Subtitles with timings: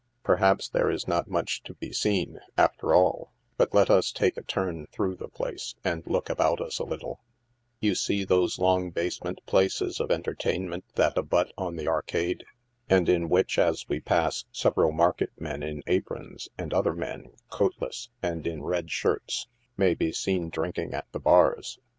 [0.23, 4.41] Perhaps there is not much to be seen, after all, but let us take a
[4.41, 7.19] turn through the place, and look about us a little
[7.81, 12.45] You see those long basement places of entertainment that abut on the arcade,
[12.89, 18.47] and in which, as wo pass, several marketmen in aprons, and other men, coatless, and
[18.47, 19.45] |n red shirts,
[19.77, 21.77] may be seen drinking at the bars.